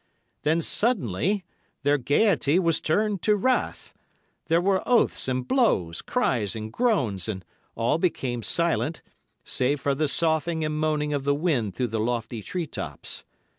Then 0.41 0.63
suddenly 0.63 1.45
their 1.83 1.99
gaiety 1.99 2.57
was 2.57 2.81
turned 2.81 3.21
to 3.21 3.35
wrath—there 3.35 4.59
were 4.59 4.81
oaths 4.89 5.27
and 5.27 5.47
blows, 5.47 6.01
cries 6.01 6.55
and 6.55 6.73
groans, 6.73 7.27
and 7.29 7.45
all 7.75 7.99
became 7.99 8.41
silent, 8.41 9.03
save 9.43 9.79
for 9.79 9.93
the 9.93 10.07
soughing 10.07 10.65
and 10.65 10.75
moaning 10.79 11.13
of 11.13 11.23
the 11.23 11.35
wind 11.35 11.75
through 11.75 11.89
the 11.89 11.99
lofty 11.99 12.41
tree 12.41 12.65
tops. 12.65 13.23